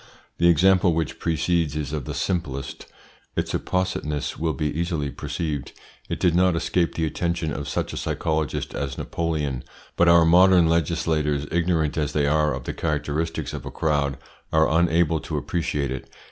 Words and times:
The 0.39 0.47
example 0.49 0.95
which 0.95 1.19
precedes 1.19 1.75
is 1.75 1.93
of 1.93 2.05
the 2.05 2.15
simplest. 2.15 2.87
Its 3.35 3.53
appositeness 3.53 4.35
will 4.35 4.53
be 4.55 4.65
easily 4.75 5.11
perceived. 5.11 5.73
It 6.09 6.19
did 6.19 6.33
not 6.33 6.55
escape 6.55 6.95
the 6.95 7.05
attention 7.05 7.53
of 7.53 7.69
such 7.69 7.93
a 7.93 7.97
psychologist 7.97 8.73
as 8.73 8.97
Napoleon, 8.97 9.63
but 9.95 10.07
our 10.09 10.25
modern 10.25 10.65
legislators, 10.67 11.45
ignorant 11.51 11.99
as 11.99 12.13
they 12.13 12.25
are 12.25 12.51
of 12.55 12.63
the 12.63 12.73
characteristics 12.73 13.53
of 13.53 13.63
a 13.63 13.69
crowd, 13.69 14.17
are 14.51 14.67
unable 14.71 15.19
to 15.19 15.37
appreciate 15.37 15.91
it. 15.91 16.09